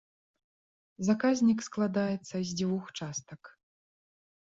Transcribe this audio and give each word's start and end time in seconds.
Заказнік 1.09 1.59
складаецца 1.67 2.35
з 2.39 2.49
дзвюх 2.59 2.85
частак. 2.97 3.41